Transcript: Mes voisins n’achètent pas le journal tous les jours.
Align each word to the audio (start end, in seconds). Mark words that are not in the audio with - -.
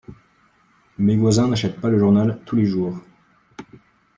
Mes 0.97 1.15
voisins 1.15 1.47
n’achètent 1.47 1.79
pas 1.79 1.89
le 1.91 1.99
journal 1.99 2.39
tous 2.43 2.55
les 2.55 2.65
jours. 2.65 2.97